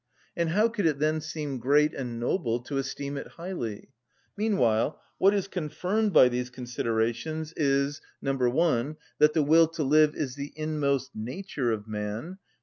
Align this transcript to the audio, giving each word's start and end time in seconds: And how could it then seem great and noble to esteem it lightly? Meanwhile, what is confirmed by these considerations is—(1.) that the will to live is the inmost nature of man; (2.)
And 0.35 0.49
how 0.49 0.67
could 0.67 0.87
it 0.87 0.97
then 0.97 1.21
seem 1.21 1.59
great 1.59 1.93
and 1.93 2.19
noble 2.19 2.59
to 2.61 2.79
esteem 2.79 3.17
it 3.17 3.27
lightly? 3.37 3.89
Meanwhile, 4.35 4.99
what 5.19 5.31
is 5.31 5.47
confirmed 5.47 6.11
by 6.11 6.27
these 6.27 6.49
considerations 6.49 7.53
is—(1.) 7.55 8.95
that 9.19 9.33
the 9.33 9.43
will 9.43 9.67
to 9.67 9.83
live 9.83 10.15
is 10.15 10.33
the 10.35 10.53
inmost 10.55 11.11
nature 11.13 11.71
of 11.71 11.87
man; 11.87 12.39
(2.) 12.39 12.39